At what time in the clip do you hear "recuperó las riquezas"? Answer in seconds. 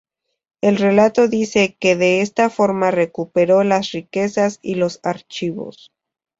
2.89-4.57